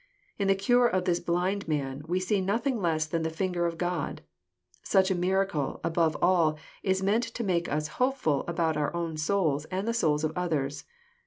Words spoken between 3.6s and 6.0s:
of God. Such a miracle,